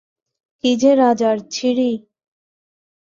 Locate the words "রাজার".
0.95-1.37